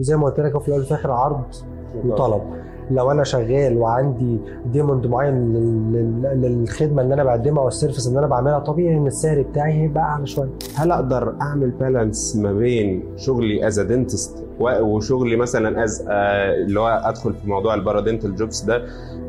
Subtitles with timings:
[0.00, 1.40] وزي ما قلت لك في الأول وفي الآخر عرض
[2.06, 2.42] وطلب.
[2.90, 4.38] لو أنا شغال وعندي
[4.72, 8.96] demand معين لل- لل- للخدمة اللي أنا بقدمها أو ال service اللي أنا بعملها طبيعي
[8.96, 10.48] إن السعر بتاعي هيبقى أعلى شوية.
[10.74, 17.32] هل أقدر أعمل balance ما بين شغلي as dentist وشغلي مثلا as اللي هو أدخل
[17.34, 18.82] في موضوع ال paradental jobs ده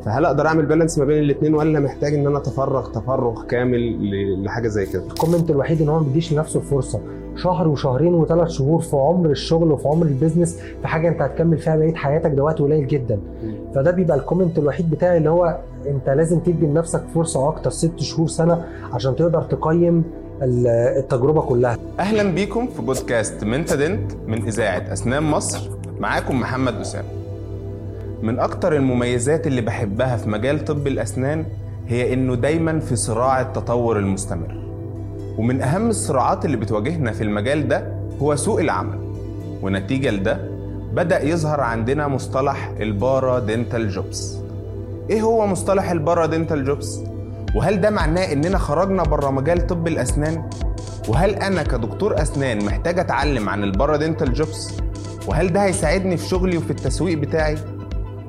[0.06, 4.44] فهل أقدر اعمل balance ما بين الاثنين ولا محتاج ان أنا اتفرغ تفرغ كامل ل-
[4.44, 7.00] لحاجة زي كده؟ ال comment الوحيد إن هو ما بيديش لنفسه الفرصه
[7.36, 11.58] شهر وشهرين وثلاث شهور في عمر الشغل وفي عمر ال business في حاجة أنت هتكمل
[11.58, 13.20] فيها بقية حياتك ده وقت قليل جدا.
[13.76, 18.00] فده بيبقى ال comment الوحيد بتاعي اللي هو أنت لازم تدي لنفسك فرصة أكتر ست
[18.00, 20.04] شهور سنة عشان تقدر تقيم
[20.42, 21.78] ال- التجربة كلها.
[22.00, 25.70] أهلا بيكم في بودكاست منتا دنت من إذاعة أسنان مصر.
[26.00, 27.08] معاكم محمد أسامة.
[28.22, 31.46] من أكتر المميزات اللي بحبها في مجال طب الأسنان
[31.88, 34.62] هي إنه دايما في صراع التطور المستمر.
[35.38, 39.00] ومن أهم الصراعات اللي بتواجهنا في المجال ده هو سوق العمل.
[39.62, 40.40] ونتيجة لده
[40.94, 44.38] بدأ يظهر عندنا مصطلح ال paradental jobs
[45.10, 47.00] إيه هو مصطلح ال paradental jobs
[47.56, 50.50] وهل ده معناه إننا خرجنا بره مجال طب الأسنان؟
[51.08, 54.74] وهل أنا كدكتور أسنان محتاج أتعلم عن ال paradental jobs
[55.28, 57.58] وهل ده هيساعدني في شغلي وفي التسويق بتاعي؟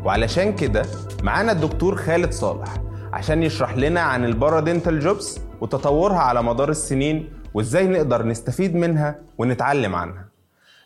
[0.04, 0.82] وعلشان كده
[1.22, 2.76] معانا الدكتور خالد صالح
[3.12, 9.18] عشان يشرح لنا عن ال paradental jobs وتطورها على مدار السنين وازاي نقدر نستفيد منها
[9.38, 10.28] ونتعلم عنها.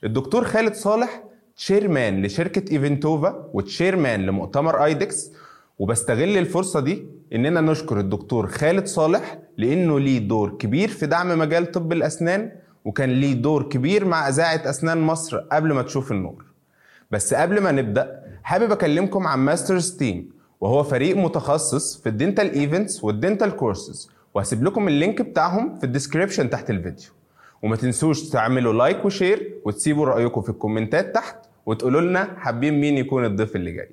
[0.04, 1.22] الدكتور خالد صالح
[1.56, 5.30] chairman لشركة إيفنتوفا و chairman لمؤتمر ايدكس
[5.78, 11.70] وبستغل الفرصة دي إننا نشكر الدكتور خالد صالح لأنه ليه دور كبير في دعم مجال
[11.72, 12.52] طب الأسنان
[12.84, 16.44] وكان ليه دور كبير مع إذاعة أسنان مصر قبل ما تشوف النور.
[17.10, 20.30] بس قبل ما نبدأ حابب أكلمكم عن Masters Team
[20.60, 25.78] وهو فريق متخصص في ال dental events وال dental courses وهسيب لكم ال link بتاعهم
[25.78, 27.10] في ال description تحت الفيديو.
[27.62, 31.36] وما تنسوش تعملوا like و share وتسيبوا رأيكم في الكومنتات تحت
[31.66, 33.90] وتقولوا لنا حابين مين يكون الضيف اللي جاي.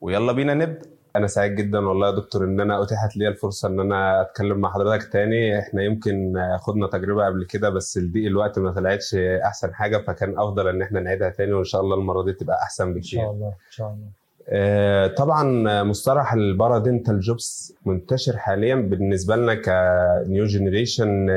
[0.00, 0.88] ويلا بينا نبدأ.
[1.16, 4.72] أنا سعيد جدا والله يا دكتور إن أنا أتيحت لي الفرصة إن أنا أتكلم مع
[4.72, 5.58] حضرتك تاني.
[5.58, 10.68] إحنا يمكن خدنا تجربة قبل كده بس لضيق الوقت ما طلعتش أحسن حاجة فكان أفضل
[10.68, 13.20] إن إحنا نعيدها تاني وإن شاء الله المرة دي تبقى أحسن إن بكتير.
[13.20, 14.06] شاء الله إن شاء الله.
[14.48, 21.28] آه، طبعا مصطلح ال paradental jobs منتشر حاليا بالنسبة لنا ك new generation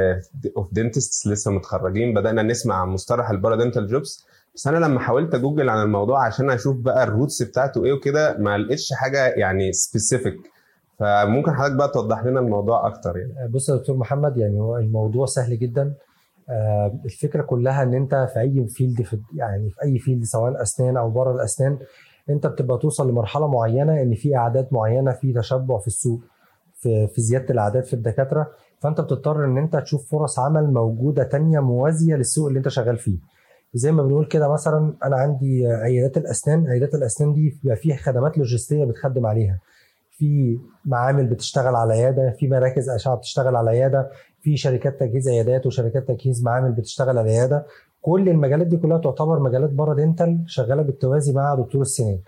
[0.58, 2.14] of dentists لسه متخرجين.
[2.14, 4.28] بدأنا نسمع عن مصطلح ال paradental jobs.
[4.58, 8.38] بس أنا لما حاولت أجوجل عن الموضوع عشان أشوف بقى ال roots بتاعته إيه وكده
[8.38, 10.38] ما لقيتش حاجة يعني specific
[11.00, 13.52] فممكن حضرتك بقى توضح لنا الموضوع أكتر يعني.
[13.52, 15.94] بص يا دكتور محمد يعني هو الموضوع سهل جدا.
[16.50, 20.98] آه، الفكرة كلها إن أنت في أي field في يعني في أي field سواء أسنان
[20.98, 21.78] أو بره الأسنان
[22.30, 26.20] أنت بتبقى توصل لمرحلة معينة إن في أعداد معينة في تشبع في السوق
[26.74, 28.48] في في زيادة الأعداد في الدكاترة.
[28.80, 33.37] فأنت بتضطر إن أنت تشوف فرص عمل موجودة تانية موازية للسوق اللي أنت شغال فيه.
[33.74, 38.38] زي ما بنقول كده مثلا أنا عندي عيادات الأسنان عيادات الأسنان دي بيبقى فيها خدمات
[38.38, 39.60] لوجستية بتخدم عليها.
[40.12, 44.10] في معامل بتشتغل على عياده في مراكز أشعة بتشتغل على عياده
[44.42, 47.66] في شركات تجهيز عيادات وشركات تجهيز معامل بتشتغل على عياده
[48.02, 52.20] كل المجالات دي كلها تعتبر مجالات بره dental شغالة بالتوازي مع دكتور السنان.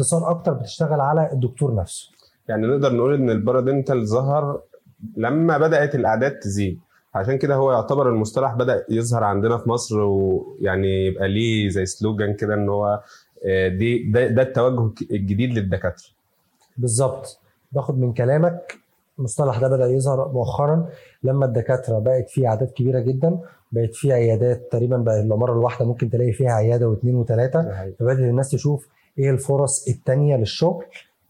[0.00, 2.08] اتصال أكتر بتشتغل على الدكتور نفسه.
[2.48, 4.60] يعني نقدر نقول إن ال paradental ظهر
[5.16, 6.78] لما بدأت الأعداد تزيد.
[7.18, 12.34] عشان كده هو يعتبر المصطلح بدأ يظهر عندنا في مصر ويعني يبقى ليه زي slogan
[12.34, 13.02] كده إن هو
[13.46, 16.06] آه، دي ده, ده التوجه الجديد للدكاترة.
[16.78, 17.38] بالظبط.
[17.72, 18.78] باخد من كلامك
[19.18, 20.86] المصطلح ده بدأ يظهر مؤخرا
[21.22, 23.38] لما الدكاترة بقت في اعداد كبيرة جدا
[23.72, 27.62] بقت في عيادات تقريبا بقى العماره الواحده ممكن تلاقي فيها عيادة واثنين وثلاثه
[27.98, 30.84] فبدأت الناس تشوف إيه الفرص التانية للشغل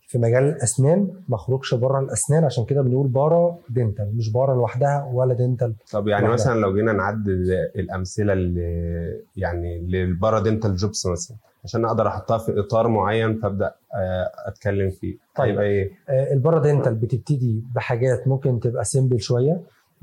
[0.09, 5.11] في مجال الأسنان ما اخرجش بره الأسنان عشان كده بنقول para dental مش para لوحدها
[5.13, 6.35] ولا dental طب يعني واحدة.
[6.35, 7.29] مثلا لو جينا نعدد
[7.77, 14.31] الأمثلة اللي يعني لل paradental jobs مثلا عشان أقدر أحطها في إطار معين فأبدأ آه،
[14.47, 15.49] أتكلم فيه طيب.
[15.49, 19.61] هيبقى إيه آه، ال para dental بتبتدي بحاجات ممكن تبقى simple شوية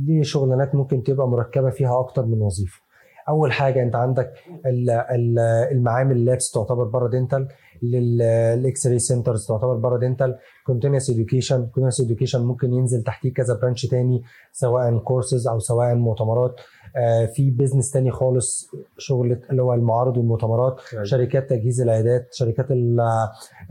[0.07, 2.81] لشغلانات ممكن تبقى مركبة فيها أكتر من وظيفة
[3.29, 4.33] أول حاجة أنت عندك
[4.65, 5.39] ال- ال-
[5.71, 7.47] المعامل ال labs تعتبر para dental
[7.83, 10.35] ال x-ray centers تعتبر para dental
[10.65, 16.55] continuous education continuous education ممكن ينزل تحتيه كذا branch تاني سواء كورسز أو سواء مؤتمرات.
[16.97, 23.01] آه، في business تاني خالص شغل اللي هو المعارض والمؤتمرات شركات تجهيز العيادات شركات ال-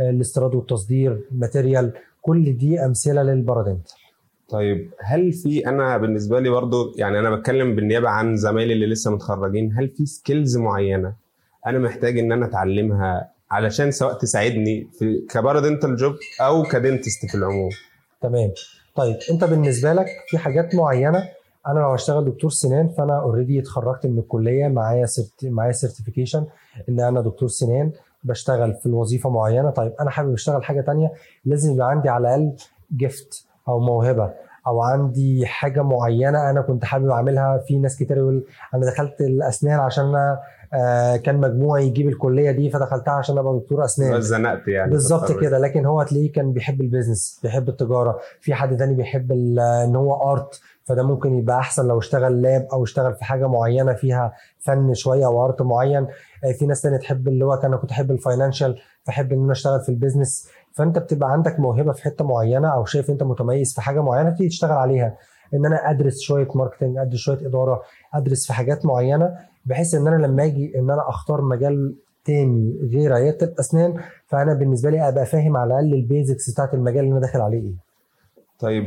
[0.00, 3.92] الاستيراد والتصدير material كل دي أمثلة لل paradental
[4.48, 9.10] طيب هل في أنا بالنسبة لي برضو يعني أنا بتكلم بالنيابة عن زمايلي اللي لسه
[9.10, 11.14] متخرجين هل في skills معينة
[11.66, 17.26] أنا محتاج إن أنا أتعلمها علشان سواء تساعدني في ك paradental job أو ك dentist
[17.26, 17.70] في العموم.
[18.20, 18.50] تمام.
[18.96, 21.28] طيب أنت بالنسبة لك في حاجات معينة؟
[21.66, 25.44] أنا لو هشتغل دكتور سنان فأنا already اتخرجت من الكلية معايا cert...
[25.44, 26.46] معايا certification
[26.88, 27.92] إن أنا دكتور سنان
[28.24, 29.70] بشتغل في الوظيفة معينة.
[29.70, 31.12] طيب أنا حابب أشتغل حاجة تانية؟
[31.44, 32.52] لازم يبقى عندي على الأقل
[32.90, 34.32] gift أو موهبة
[34.66, 37.58] أو عندي حاجة معينة أنا كنت حابب أعملها.
[37.58, 40.38] في ناس كتير يقول أنا دخلت الأسنان عشان أنا
[40.74, 44.18] آه، كان مجموعي يجيب الكلية دي فدخلتها عشان أبقى دكتور أسنان.
[44.18, 45.32] بس زنقت يعني بالظبط.
[45.32, 45.58] كده.
[45.58, 48.18] لكن هو تلاقيه كان بيحب ال business بيحب التجارة.
[48.40, 52.84] في حد تاني بيحب إن هو art فده ممكن يبقى أحسن لو اشتغل lab أو
[52.84, 56.06] اشتغل في حاجة معينة فيها فن شوية أو art معين.
[56.44, 59.42] آه، في ناس تانية تحب اللي هو كان أنا كنت أحب ال financial فأحب إن
[59.42, 60.48] أنا أشتغل في ال business.
[60.72, 64.48] فأنت بتبقى عندك موهبة في حتة معينة أو شايف أنت متميز في حاجة معينة تيجي
[64.48, 65.16] تشتغل عليها.
[65.54, 67.82] إن أنا أدرس شوية marketing أدرس شوية إدارة
[68.14, 69.34] أدرس في حاجات معينة
[69.66, 71.94] بحيث إن أنا لما أجي إن أنا أختار مجال
[72.24, 76.98] تاني غير عيادة الأسنان فأنا بالنسبة لي أبقى فاهم على الأقل ال basics بتاعت المجال
[77.04, 77.74] اللي أنا داخل عليه إيه.
[78.58, 78.86] طيب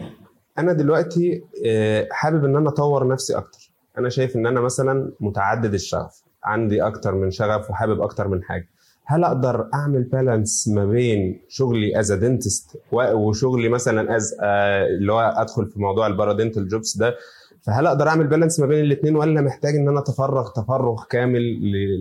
[0.59, 3.71] أنا دلوقتي آه، حابب إن أنا أطور نفسي أكتر.
[3.97, 8.67] أنا شايف إن أنا مثلا متعدد الشغف عندي أكتر من شغف وحابب أكتر من حاجة.
[9.05, 15.65] هل أقدر أعمل balance ما بين شغلي as dentist وشغلي مثلا as اللي هو أدخل
[15.65, 17.15] في موضوع ال paradental jobs ده
[17.63, 21.41] فهل أقدر أعمل balance ما بين الاثنين ولا محتاج إن أنا أتفرغ تفرغ كامل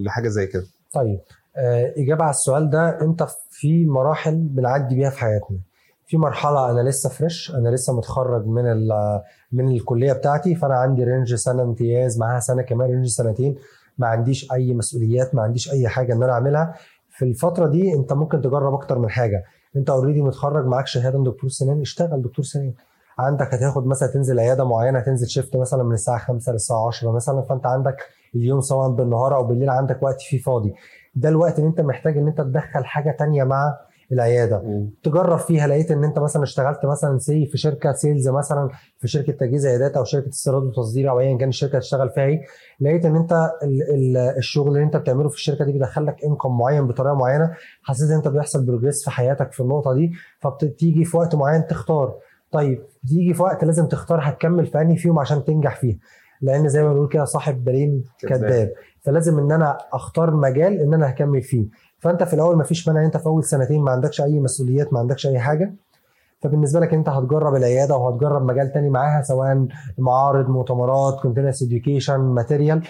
[0.05, 0.65] لحاجة زي كده؟
[0.95, 1.19] طيب
[1.57, 5.59] آه، إجابة على السؤال ده أنت في مراحل بنعدي بيها في حياتنا.
[6.07, 8.89] في مرحلة أنا لسه fresh أنا لسه متخرج من
[9.53, 13.57] من الكلية بتاعتي فأنا عندي range سنة امتياز معاها سنة كمان range سنتين.
[13.99, 16.75] ما عنديش أي مسؤوليات ما عنديش أي حاجة إن أنا أعملها.
[17.11, 19.45] في الفترة دي أنت ممكن تجرب أكتر من حاجة.
[19.77, 22.73] أنت already متخرج معاك شهادة من دكتور سنان اشتغل دكتور سنان.
[23.19, 27.43] عندك هتاخد مثلا تنزل عيادة معينة هتنزل shift مثلا من الساعة 5 للساعة 10 مثلا
[27.43, 27.97] فأنت عندك
[28.35, 30.75] اليوم سواء بالنهار أو بالليل عندك وقت فيه فاضي.
[31.15, 33.77] ده الوقت اللي أنت محتاج إن أنت تدخل حاجة تانية مع
[34.13, 34.57] العيادة.
[35.03, 38.69] تجرب فيها لقيت إن أنت مثلا اشتغلت مثلا سي في شركة sales مثلا
[38.99, 42.41] في شركة تجهيز عيادات أو شركة استيراد وتصدير أو ايا كان الشركة تشتغل فيها إيه
[42.81, 46.59] لقيت إن أنت ال ال الشغل اللي أنت بتعمله في الشركة دي بيدخل لك income
[46.59, 51.17] معين بطريقة معينة حسيت إن أنت بيحصل progress في حياتك في النقطة دي فبتيجي في
[51.17, 52.15] وقت معين تختار.
[52.51, 55.99] طيب تيجي في وقت لازم تختار هتكمل في انهي فيهم عشان تنجح فيها.
[56.41, 58.73] لأن زي ما بنقول كده صاحب بالين كذاب.
[59.03, 61.67] فلازم إن أنا أختار مجال إن أنا هكمل فيه.
[61.99, 65.27] فأنت في الأول مفيش مانع أنت في أول سنتين ما عندكش أي مسؤوليات ما عندكش
[65.27, 65.75] أي حاجة.
[66.43, 69.67] فبالنسبة لك أنت هتجرب العيادة وهتجرب مجال تاني معاها سواء
[69.99, 72.83] معارض مؤتمرات continuous education material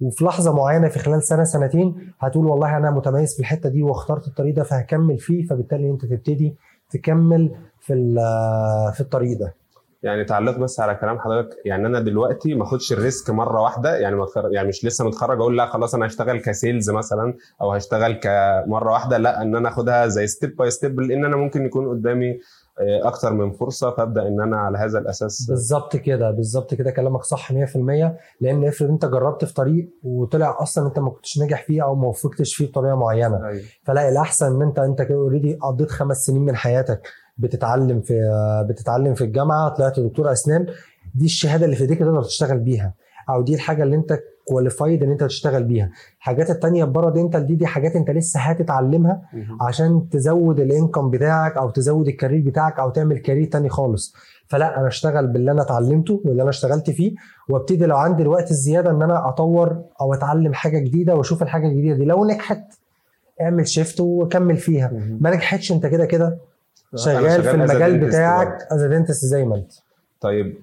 [0.00, 4.28] وفي لحظة معينة في خلال سنة سنتين هتقول والله أنا متميز في الحتة دي واخترت
[4.28, 6.56] الطريق ده فهكمل فيه فبالتالي أنت تبتدي
[6.92, 7.50] تكمل
[7.80, 7.94] في
[8.94, 9.54] في الطريق ده.
[10.02, 13.96] يعني تعليق بس على كلام حضرتك يعني أنا دلوقتي ما أخدش ال risk مرة واحدة
[13.96, 18.12] يعني يعني مش لسه متخرج أقول لا خلاص أنا هشتغل ك sales مثلا أو هشتغل
[18.12, 22.38] كمرة واحدة لا إن أنا أخدها زي step by step لأن أنا ممكن يكون قدامي
[23.02, 25.46] أكتر من فرصة فأبدأ إن أنا على هذا الأساس.
[25.48, 30.86] بالظبط كده بالظبط كده كلامك صح 100% لأن افرض أنت جربت في طريق وطلع أصلا
[30.86, 33.46] أنت ما كنتش ناجح فيه أو ما وفقتش فيه بطريقة معينة.
[33.48, 33.62] أيوة.
[33.84, 37.08] فلا الأحسن إن أنت أنت كده already قضيت خمس سنين من حياتك
[37.38, 38.14] بتتعلم في
[38.68, 40.66] بتتعلم في الجامعة طلعت دكتور أسنان
[41.14, 42.94] دي الشهادة اللي في إيديك تقدر تشتغل بيها.
[43.30, 45.90] أو دي الحاجة اللي أنت qualified إن أنت تشتغل بيها.
[46.18, 49.22] الحاجات التانية بره dental دي دي حاجات أنت لسه هتتعلمها
[49.60, 54.14] عشان تزود ال income بتاعك أو تزود ال career بتاعك أو تعمل career تاني خالص.
[54.46, 57.14] فلا أنا أشتغل باللي أنا اتعلمته واللي أنا اشتغلت فيه
[57.48, 61.96] وأبتدي لو عندي الوقت الزيادة إن أنا أطور أو أتعلم حاجة جديدة وأشوف الحاجة الجديدة
[61.96, 62.04] دي.
[62.04, 62.62] لو نجحت
[63.40, 64.92] اعمل shift وكمل فيها.
[65.20, 66.38] ما نجحتش أنت كده كده
[66.96, 69.72] شغال في شغال a المجال بتاعك as dentist زي ما أنت.
[70.20, 70.54] طيب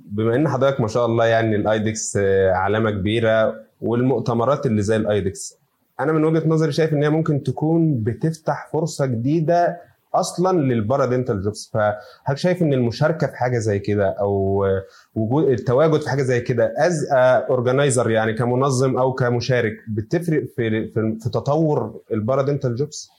[0.00, 5.58] بما إن حضرتك ما شاء الله يعني الايدكس آه، علامة كبيرة والمؤتمرات اللي زي الايدكس
[6.00, 9.80] أنا من وجهة نظري شايف إن هي ممكن تكون بتفتح فرصة جديدة
[10.14, 15.48] أصلا لل paradental jobs فهل شايف إن المشاركة في حاجة زي كده أو آه، وجود
[15.48, 21.30] التواجد في حاجة زي كده as organizer يعني كمنظم أو كمشارك بتفرق في في, في
[21.30, 23.10] تطور ال paradental jobs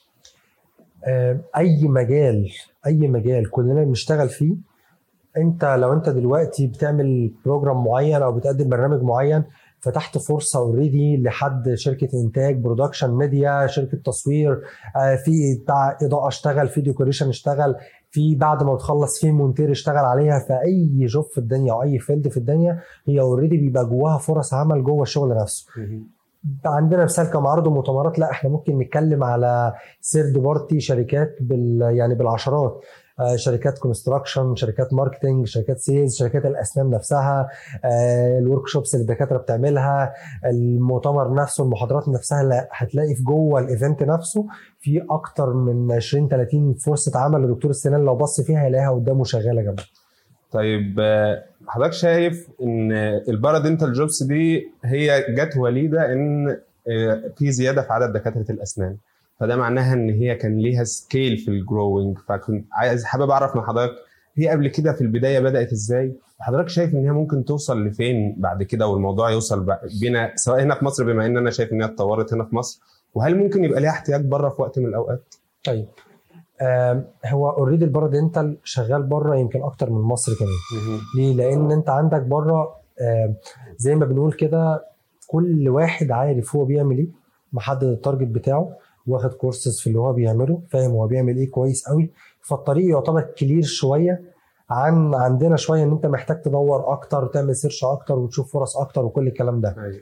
[1.06, 2.52] آه، أي مجال
[2.86, 4.69] أي مجال كلنا بنشتغل فيه
[5.42, 9.44] انت لو انت دلوقتي بتعمل program معين أو بتقدم برنامج معين
[9.80, 14.62] فتحت فرصة already لحد شركة إنتاج production media شركة تصوير
[14.96, 15.32] آه، في
[15.64, 17.76] بتاع إضاءة اشتغل في decoration اشتغل
[18.12, 22.00] في بعد ما بتخلص في مونتير اشتغل عليها في أي job في الدنيا أو أي
[22.00, 25.66] field في الدنيا هي already بيبقى جواها فرص عمل جوه الشغل نفسه.
[26.66, 32.82] عندنا مثال كمعارض ومؤتمرات لا إحنا ممكن نتكلم على third party شركات بال يعني بالعشرات.
[33.36, 37.50] شركات construction شركات marketing شركات sales شركات الأسنان نفسها
[38.40, 40.14] ال workshops اللي الدكاترة بتعملها
[40.46, 44.46] المؤتمر نفسه المحاضرات نفسها لا هتلاقي في جوه ال event نفسه
[44.80, 49.62] في أكتر من 20 30 فرصة عمل لدكتور السنان لو بص فيها هيلاقيها قدامه شغالة
[49.62, 49.84] جنبه.
[50.52, 52.92] طيب آه، حضرتك شايف إن
[53.28, 56.58] ال paradental jobs دي هي جت وليدة إن
[56.88, 58.98] آه، في زيادة في عدد دكاترة الأسنان؟
[59.40, 63.62] فده معناها إن هي كان ليها scale في ال growing فكنت عايز حابب أعرف من
[63.62, 63.96] حضرتك
[64.38, 68.64] هي قبل كده في البداية بدأت إزاي؟ وحضرتك شايف إن هي ممكن توصل لفين بعد
[68.64, 72.34] كده والموضوع يوصل بينا سواء هنا في مصر بما إن أنا شايف إن هي اتطورت
[72.34, 72.82] هنا في مصر
[73.14, 75.86] وهل ممكن يبقى ليها احتياج بره في وقت من الأوقات؟ طيب.
[77.26, 81.00] هو already ال paradental شغال بره يمكن أكتر من مصر كمان.
[81.18, 82.76] ليه؟ لأن أنت عندك بره
[83.78, 84.86] زي ما بنقول كده
[85.28, 87.08] كل واحد عارف هو بيعمل إيه
[87.54, 88.70] محدد ال target بتاعه.
[89.10, 92.12] واخد كورسز في اللي هو بيعمله فاهم هو بيعمل إيه كويس قوي
[92.42, 94.22] فالطريق يعتبر clear شوية
[94.70, 99.28] عن عندنا شوية إن أنت محتاج تدور أكتر وتعمل search أكتر وتشوف فرص أكتر وكل
[99.28, 99.76] الكلام ده.
[99.78, 100.02] أيوه.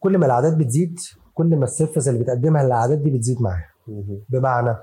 [0.00, 0.98] كل ما الاعداد بتزيد
[1.34, 3.68] كل ما ال service اللي بتقدمها للاعداد دي بتزيد معاها
[4.28, 4.76] بمعنى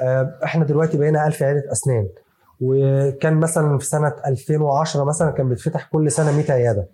[0.00, 2.08] آه، إحنا دلوقتي بقينا 1000 عياده أسنان.
[2.60, 6.88] وكان مثلا في سنة 2010 مثلا كان بيتفتح كل سنة 100 عيادة.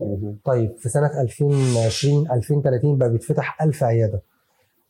[0.44, 4.22] طيب في سنة 2020 2030 بقى بيتفتح 1000 عيادة.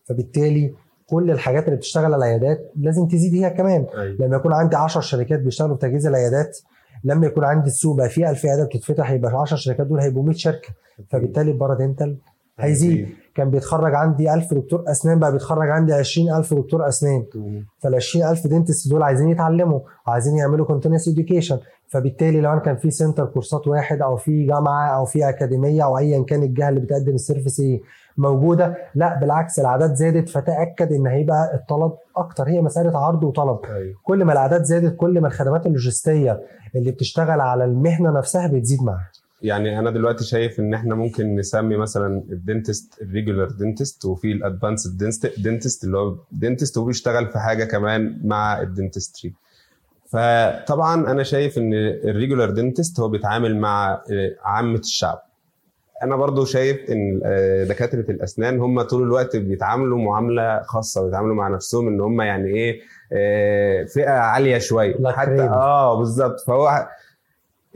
[0.04, 0.74] فبالتالي
[1.14, 3.86] كل الحاجات اللي بتشتغل على العيادات لازم تزيد هي كمان.
[3.96, 4.16] أيوه.
[4.20, 6.58] لما يكون عندي 10 شركات بيشتغلوا في تجهيز العيادات
[7.04, 10.36] لما يكون عندي السوق بقى فيه 1000 عيادة بتتفتح يبقى 10 شركات دول هيبقوا 100
[10.36, 10.68] شركة.
[11.10, 12.16] فبالتالي البارادنتال
[12.58, 13.08] هيزيد.
[13.34, 17.24] كان بيتخرج عندي 1000 دكتور أسنان بقى بيتخرج عندي 20000 دكتور أسنان.
[17.78, 22.90] فال 20000 dentist دول عايزين يتعلموا وعايزين يعملوا continuous education فبالتالي لو أنا كان في
[22.90, 27.14] center كورسات واحد أو في جامعة أو في أكاديمية أو ايا كان الجهة اللي بتقدم
[27.14, 27.80] ال service إيه
[28.16, 30.28] موجودة لا بالعكس الاعداد زادت.
[30.28, 32.48] فتأكد إن هيبقى الطلب أكتر.
[32.48, 33.58] هي مسألة عرض وطلب.
[33.64, 33.94] أيوه.
[34.04, 36.40] كل ما الاعداد زادت كل ما الخدمات اللوجستية
[36.76, 39.10] اللي بتشتغل على المهنة نفسها بتزيد معاها.
[39.44, 44.32] يعني أنا دلوقتي شايف إن إحنا ممكن نسمي مثلا ال dentist ال regular dentist وفي
[44.32, 44.98] ال advanced
[45.38, 49.34] dentist اللي هو dentist وبيشتغل في حاجة كمان مع ال dentistry
[50.06, 55.22] فطبعا أنا شايف إن ال regular dentist هو بيتعامل مع آه، عامة الشعب.
[56.02, 61.48] أنا برضو شايف إن آه، دكاترة الأسنان هم طول الوقت بيتعاملوا معاملة خاصة بيتعاملوا مع
[61.48, 62.80] نفسهم إن هم يعني إيه
[63.12, 64.94] آه، فئة عالية شوية.
[65.06, 65.40] حتى.
[65.42, 66.40] آه بالظبط.
[66.46, 66.88] فهو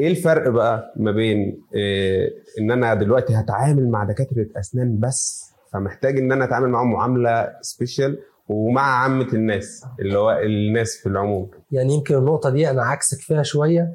[0.01, 6.19] إيه الفرق بقى ما بين إيه إن أنا دلوقتي هتعامل مع دكاترة أسنان بس فمحتاج
[6.19, 11.51] إن أنا أتعامل معاهم معاملة special ومع عامة الناس اللي هو الناس في العموم.
[11.73, 13.93] يعني يمكن النقطة دي أنا عكسك فيها شوية.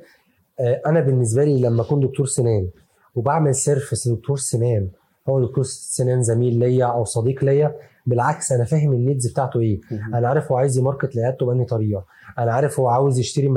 [0.60, 2.70] آه، أنا بالنسبة لي لما أكون دكتور سنان
[3.16, 4.90] وبعمل service لدكتور سنان
[5.30, 9.80] هو دكتور سنان زميل ليا أو صديق ليا بالعكس أنا فاهم ال needs بتاعته إيه.
[10.14, 12.06] أنا عارف هو عايز ي market لعيادته بأنهي طريقة.
[12.40, 13.48] أنا عارف هو عاوز يشتري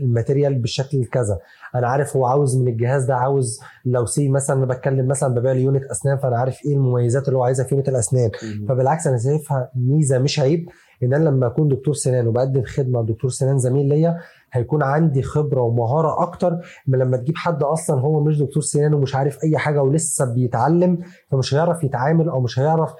[0.00, 1.38] ال material بالشكل الكذا.
[1.74, 5.52] أنا عارف هو عاوز من الجهاز ده عاوز let's say مثلا أنا بتكلم مثلا ببيع
[5.52, 8.30] لي unit أسنان فأنا عارف إيه المميزات اللي هو عايزها في unit الأسنان.
[8.68, 10.68] فبالعكس أنا شايفها ميزة مش عيب
[11.02, 14.18] إن أنا لما أكون دكتور سنان وبقدم خدمة لدكتور سنان زميل ليا
[14.52, 19.14] هيكون عندي خبرة ومهارة أكتر من لما تجيب حد أصلا هو مش دكتور سنان ومش
[19.14, 20.98] عارف أي حاجة ولسه بيتعلم
[21.30, 22.94] فمش هيعرف يتعامل أو مش هيعرف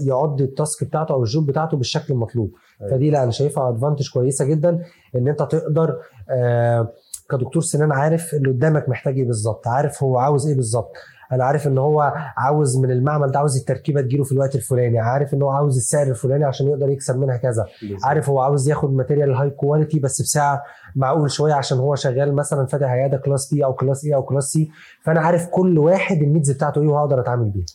[0.00, 2.92] يقضي ال task بتاعته أو ال job بتاعته بالشكل المطلوب أيوة.
[2.92, 4.82] فدي لا أنا شايفها advantage كويسة جدا
[5.16, 5.98] إن أنت تقدر
[6.30, 6.92] آه
[7.30, 10.92] كدكتور سنان عارف اللي قدامك محتاج إيه بالظبط عارف هو عاوز إيه بالظبط.
[11.32, 15.34] أنا عارف ان هو عاوز من المعمل ده عاوز التركيبة تجيله في الوقت الفلاني عارف
[15.34, 17.66] ان هو عاوز السعر الفلاني عشان يقدر يكسب منها كذا.
[18.04, 20.58] عارف هو عاوز ياخد material high quality بس بسعر
[20.96, 24.44] معقول شوية عشان هو شغال مثلا فاتح عيادة class B أو class A أو class
[24.44, 24.70] C
[25.02, 27.66] فأنا عارف كل واحد النيدز بتاعته إيه وهقدر أتعامل بيها.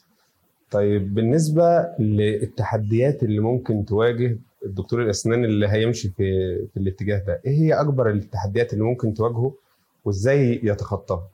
[0.72, 7.52] طيب بالنسبة للتحديات اللي ممكن تواجه الدكتور الأسنان اللي هيمشي في في الاتجاه ده إيه
[7.60, 9.54] هي أكبر التحديات اللي ممكن تواجهه
[10.06, 11.28] وإزاي يتخطاها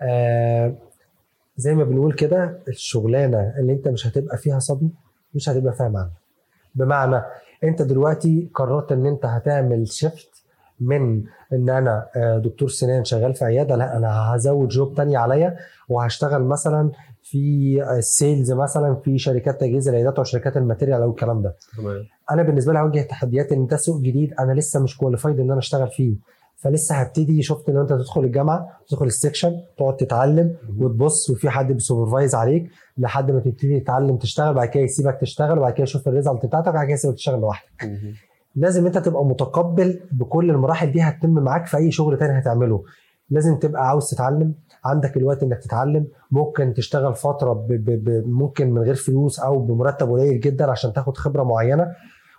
[0.00, 0.74] آه
[1.56, 4.88] زي ما بنقول كده الشغلانة اللي أنت مش هتبقى فيها صبي
[5.34, 6.12] مش هتبقى فاهم عنها
[6.74, 7.22] بمعنى
[7.64, 10.28] أنت دلوقتي قررت إن أنت هتعمل شيفت
[10.80, 15.56] من إن أنا آه، دكتور سنان شغال في عيادة لا أنا هزود job تاني عليا
[15.88, 16.90] وهشتغل مثلا
[17.22, 21.56] في ال sales مثلا في شركات تجهيز العيادات أو شركات ال material أو الكلام ده.
[21.78, 22.04] تمام.
[22.30, 25.58] أنا بالنسبة لي هواجه تحديات إن ده سوق جديد أنا لسه مش qualified إن أنا
[25.58, 26.14] أشتغل فيه.
[26.56, 31.72] فلسه هبتدي شفت إن أنت تدخل الجامعة تدخل ال section تقعد تتعلم وتبص وفي حد
[31.72, 36.08] بي supervise عليك لحد ما تبتدي تتعلم تشتغل بعد كده يسيبك تشتغل وبعد كده يشوف
[36.08, 37.82] ال result بتاعتك وبعد كده يسيبك تشتغل لوحدك.
[38.56, 42.84] لازم انت تبقى متقبل بكل المراحل دي هتتم معاك في أي شغل تاني هتعمله.
[43.30, 46.06] لازم تبقى عاوز تتعلم عندك الوقت إنك تتعلم.
[46.30, 50.92] ممكن تشتغل فترة ب ب ب ممكن من غير فلوس أو بمرتب قليل جدا عشان
[50.92, 51.86] تاخد خبرة معينة.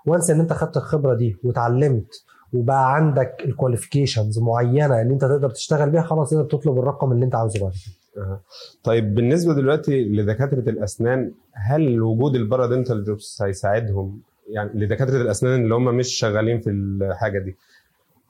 [0.06, 2.08] وانسى إن أنت خدت الخبرة دي وتعلمت
[2.54, 7.26] وبقى عندك ال qualifications معينة ان أنت تقدر تشتغل بيها خلاص تقدر تطلب الرقم اللي
[7.26, 8.40] أنت عاوزه بعد كده.
[8.84, 15.76] طيب بالنسبة دلوقتي لدكاترة الأسنان هل وجود ال paradental jobs هيساعدهم يعني لدكاترة الأسنان اللي
[15.76, 17.56] هم مش شغالين في الحاجة دي.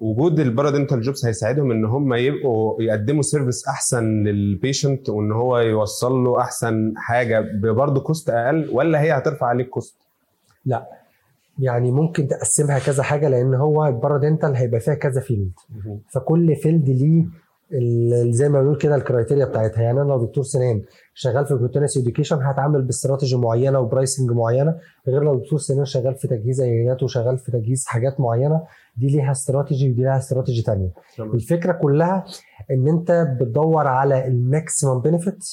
[0.02, 5.60] وجود ال paradental jobs هيساعدهم إن هم يبقوا يقدموا service أحسن لل patient وإن هو
[5.60, 9.96] يوصل له أحسن حاجة برضه cost أقل ولا هي هترفع عليك cost؟
[11.60, 15.52] يعني ممكن تقسمها كذا حاجة لأن هو ال paradental هيبقى فيها كذا field
[16.14, 17.26] فكل field ليه
[18.30, 19.82] زي ما بنقول كده ال criteria بتاعتها.
[19.82, 20.82] يعني أنا لو دكتور سنان
[21.14, 24.76] شغال في continuous education هتعامل باستراتيجي معينة و pricing معينة
[25.08, 28.62] غير لو دكتور سنان شغال في تجهيز عيادات وشغال في تجهيز حاجات معينة
[28.98, 30.90] دي ليها استراتيجي ودي ليها استراتيجي تانية.
[31.34, 32.26] الفكرة كلها
[32.72, 35.46] إن أنت بتدور على ال maximum benefit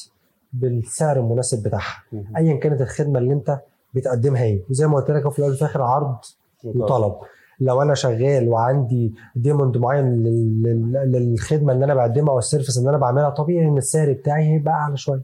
[0.53, 2.03] بالسعر المناسب بتاعها.
[2.37, 3.61] ايا كانت الخدمة اللي أنت
[3.95, 4.63] بتقدمها إيه.
[4.71, 6.17] وزي ما قلت لك في الأول وفي الآخر عرض
[6.65, 7.15] وطلب.
[7.61, 12.79] لو أنا شغال وعندي demand معين لل- لل- للخدمة اللي أنا بقدمها أو ال service
[12.79, 15.21] اللي أنا بعملها طبيعي إن السعر بتاعي هيبقى أعلى شوية.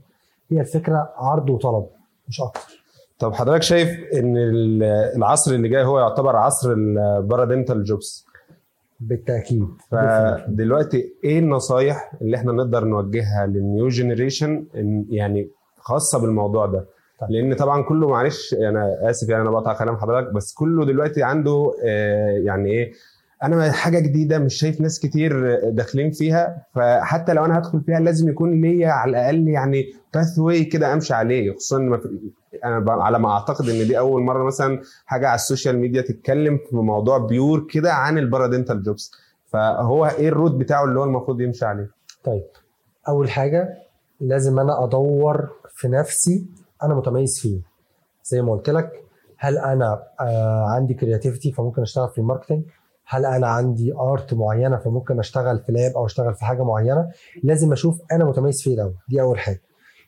[0.50, 1.87] هي الفكرة عرض وطلب
[2.28, 2.60] مش أكتر.
[3.18, 4.82] طب حضرتك شايف إن ال-
[5.16, 8.26] العصر اللي جاي هو يعتبر عصر ال paradental jobs
[9.00, 14.64] بالتأكيد فدلوقتي إيه النصايح اللي إحنا نقدر نوجهها لل new generation
[15.10, 16.84] يعني خاصة بالموضوع ده؟
[17.21, 17.31] طيب.
[17.31, 21.73] لأن طبعا كله معلش أنا آسف يعني أنا بقطع كلام حضرتك بس كله دلوقتي عنده
[21.85, 22.93] آه، يعني إيه
[23.43, 28.29] أنا حاجة جديدة مش شايف ناس كتير داخلين فيها فحتى لو أنا هدخل فيها لازم
[28.29, 32.00] يكون ليا على الأقل يعني pathway كده أمشي عليه خصوصا ما
[32.65, 36.59] أنا على ما أعتقد إن دي أول مرة مثلا حاجة على ال social media تتكلم
[36.71, 39.11] في موضوع pure كده عن ال paradental jobs
[39.47, 41.91] فهو إيه ال route بتاعه اللي هو المفروض يمشي عليه
[42.25, 42.45] طيب
[43.09, 43.69] أول حاجة
[44.21, 46.47] لازم أنا أدور في نفسي
[46.82, 47.60] أنا متميز فيه.
[48.25, 48.90] زي ما قلت لك
[49.38, 52.62] هل أنا آه عندي creativity فممكن أشتغل في ال marketing
[53.06, 57.08] هل أنا عندي art معينة فممكن أشتغل في lab أو أشتغل في حاجة معينة؟
[57.44, 58.94] لازم أشوف أنا متميز فيه الأول.
[59.08, 59.60] دي أول حاجة.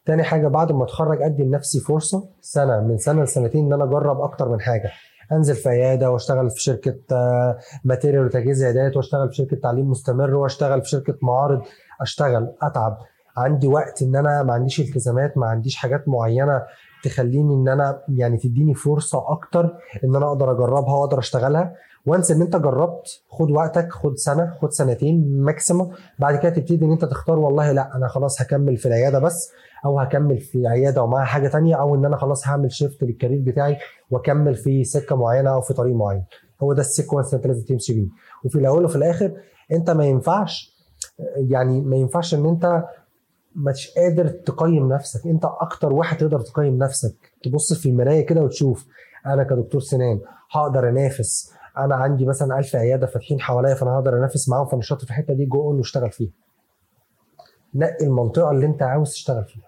[0.05, 4.21] تاني حاجة بعد ما أتخرج أدي لنفسي فرصة سنة من سنة لسنتين إن أنا أجرب
[4.21, 4.91] أكتر من حاجة.
[5.33, 10.35] أنزل في عيادة وأشتغل في شركة آه، material وتجهيز عيادات وأشتغل في شركة تعليم مستمر
[10.35, 11.63] وأشتغل في شركة معارض.
[12.01, 12.99] أشتغل أتعب.
[13.37, 16.63] عندي وقت إن أنا ما عنديش التزامات ما عنديش حاجات معينة
[17.05, 19.65] تخليني إن أنا يعني تديني فرصة أكتر
[20.05, 21.75] إن أنا أقدر أجربها وأقدر أشتغلها.
[22.07, 26.93] once إن أنت جربت خد وقتك خد سنة خد سنتين maximum بعد كده تبتدي إن
[26.93, 29.51] أنت تختار والله لأ أنا خلاص هكمل في العيادة بس
[29.85, 33.43] أو هكمل في عيادة ومعاها حاجة تانية أو إن أنا خلاص هعمل shift لل career
[33.47, 33.77] بتاعي
[34.11, 36.25] وأكمل في سكة معينة أو في طريق معين.
[36.63, 38.09] هو ده ال sequence أنت لازم تمشي بيه.
[38.45, 39.33] وفي الأول وفي الآخر
[39.73, 40.73] أنت ما ينفعش
[41.37, 42.85] يعني ما ينفعش إن أنت
[43.57, 45.27] مش قادر تقيم نفسك.
[45.27, 47.15] انت أكتر واحد تقدر تقيم نفسك.
[47.43, 48.87] تبص في المراية كده وتشوف
[49.27, 54.49] أنا كدكتور سنان هقدر انافس؟ أنا عندي مثلا 1000 عيادة فاتحين حواليا فأنا هقدر انافس
[54.49, 56.31] معاهم فأنا شاطر في الحتة دي go on واشتغل فيها.
[57.75, 59.63] نقي المنطقة اللي انت عاوز تشتغل فيها.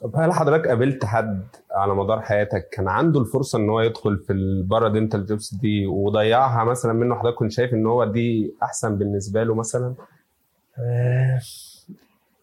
[0.00, 4.32] طب هل حضرتك قابلت حد على مدار حياتك كان عنده الفرصة إن هو يدخل في
[4.32, 9.42] ال paradental jobs دي وضيعها مثلا منه؟ حضرتك كنت شايف إن هو دي أحسن بالنسبة
[9.42, 9.94] له مثلا؟
[10.78, 11.40] آه،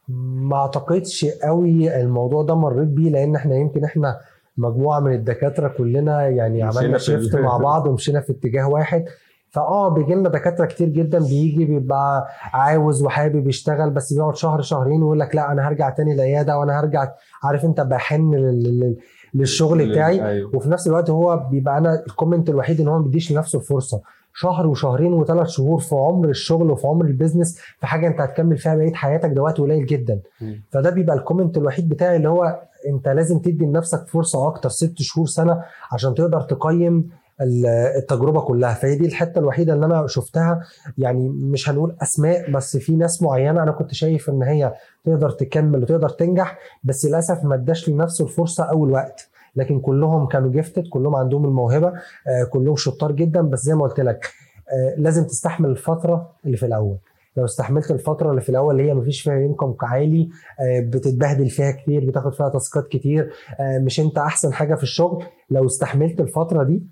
[0.10, 4.18] ما اعتقدش قوي الموضوع ده مريت بيه لأن إحنا يمكن إحنا
[4.58, 9.06] مجموعة من الدكاترة كلنا يعني عملنا shift مع بعض ومشينا في اتجاه واحد.
[9.50, 15.02] فآه بيجي لنا دكاترة كتير جدا بيجي بيبقى عاوز وحابب يشتغل بس بيقعد شهر شهرين
[15.04, 17.08] ويقول لك لا أنا هرجع تاني العياده وأنا هرجع
[17.44, 18.96] عارف أنت بحن لل- لل-
[19.34, 20.28] للشغل بتاعي.
[20.30, 20.56] أيوه.
[20.56, 24.02] وفي نفس الوقت هو بيبقى أنا ال comment الوحيد إن هو ما بيديش لنفسه الفرصه
[24.38, 28.58] شهر وشهرين وثلاث شهور في عمر الشغل وفي عمر ال business في حاجة انت هتكمل
[28.58, 30.20] فيها بقية حياتك ده وقت قليل جدا.
[30.42, 30.62] مم.
[30.72, 34.94] فده بيبقى ال comment الوحيد بتاعي اللي هو انت لازم تدي لنفسك فرصة أكتر ست
[34.98, 37.10] شهور سنة عشان تقدر تقيم
[37.42, 37.66] ال-
[37.98, 38.74] التجربة كلها.
[38.74, 40.62] فهي دي الحتة الوحيدة اللي أنا شفتها.
[40.98, 44.74] يعني مش هنقول أسماء بس في ناس معينة أنا كنت شايف إن هي
[45.06, 49.30] تقدر تكمل وتقدر تنجح بس للأسف ما اداش لنفسه الفرصة أول وقت.
[49.56, 53.42] لكن كلهم كانوا جيفتد كلهم عندهم الموهبة آه، كلهم شطار جدا.
[53.42, 54.26] بس زي ما قلت لك
[54.72, 56.98] آه، لازم تستحمل الفترة اللي في الأول.
[57.38, 61.72] لو استحملت الفترة اللي في الأول اللي هي مفيش فيها انكم عالي آه، بتتبهدل فيها
[61.72, 65.24] كتير بتاخد فيها تاسكات كتير مش أنت أحسن حاجة في الشغل.
[65.50, 66.84] لو استحملت الفترة دي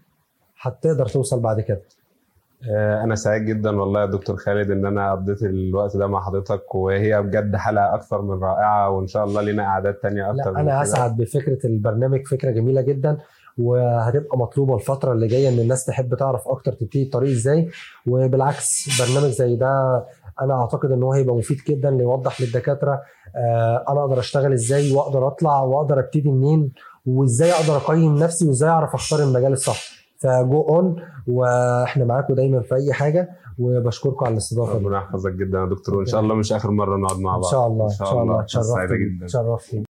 [0.62, 1.82] هتقدر توصل بعد كده.
[3.04, 7.22] أنا سعيد جدا والله يا دكتور خالد إن أنا قضيت الوقت ده مع حضرتك وهي
[7.22, 10.82] بجد حلقة أكثر من رائعة وإن شاء الله لينا اعداد تانية أكتر لا من أنا.
[10.82, 13.18] اسعد بفكرة البرنامج فكرة جميلة جدا
[13.58, 17.70] وهتبقى مطلوبة الفترة اللي جاية إن الناس تحب تعرف أكتر تبتدي الطريق إزاي
[18.08, 20.04] وبالعكس برنامج زي ده
[20.42, 23.02] أنا أعتقد إن هو هيبقى مفيد جدا ليوضح للدكاترة
[23.36, 26.72] آه، أنا أقدر أشتغل إزاي وأقدر أطلع وأقدر أبتدي منين
[27.06, 30.96] وإزاي أقدر أقيم نفسي وإزاي أعرف أختار المجال الصح فجو اون
[31.28, 34.86] وإحنا معاكم دايما في أي حاجة وبشكركم على الاستضافة دي.
[34.86, 35.96] ربنا يحفظك جدا يا دكتور.
[35.96, 37.86] وان شاء الله مش آخر مرة نقعد مع إن بعض شاء الله.
[37.86, 38.46] إن شاء الله.
[38.46, 39.93] سعيدة اتشرفت جدا